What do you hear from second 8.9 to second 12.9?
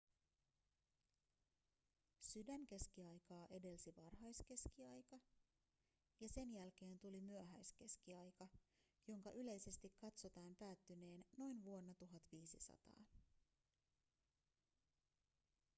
jonka yleisesti katsotaan päättyneen noin vuonna 1500